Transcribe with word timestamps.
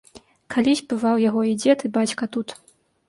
Калісь 0.53 0.81
бываў 0.95 1.21
яго 1.29 1.41
і 1.49 1.53
дзед 1.65 1.79
і 1.91 1.93
бацька 1.99 2.23
тут. 2.37 2.47